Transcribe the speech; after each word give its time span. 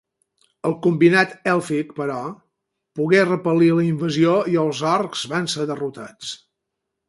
El 0.69 0.75
combinat 0.85 1.35
èlfic, 1.51 1.91
però, 1.99 2.23
pogué 3.01 3.21
repel·lir 3.27 3.69
la 3.81 3.87
invasió 3.91 4.35
i 4.55 4.61
els 4.65 4.83
orcs 4.97 5.31
van 5.37 5.49
ser 5.57 5.71
derrotats. 5.75 6.37